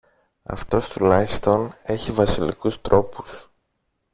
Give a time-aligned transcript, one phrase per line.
[0.43, 3.49] Αυτός τουλάχιστον έχει βασιλικούς τρόπους!